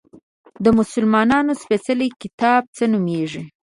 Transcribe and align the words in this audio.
د 0.63 0.65
مسلمانانو 0.79 1.51
سپیڅلی 1.61 2.07
کتاب 2.21 2.61
څه 2.75 2.83
نومیږي؟ 2.91 3.41